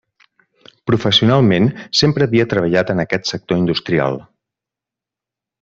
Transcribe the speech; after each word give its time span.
Professionalment, 0.91 1.67
sempre 2.01 2.27
havia 2.29 2.47
treballat 2.55 2.95
en 2.97 3.05
aquest 3.07 3.31
sector 3.35 3.63
industrial. 3.65 4.21